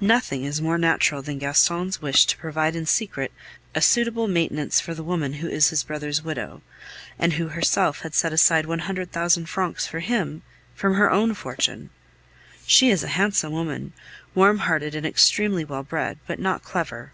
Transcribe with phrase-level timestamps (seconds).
[0.00, 3.30] Nothing is more natural than Gaston's wish to provide in secret
[3.76, 6.62] a suitable maintenance for the woman who is his brother's widow,
[7.16, 10.42] and who had herself set aside one hundred thousand francs for him
[10.74, 11.90] from her own fortune.
[12.66, 13.92] She is a handsome woman,
[14.34, 17.12] warm hearted, and extremely well bred, but not clever.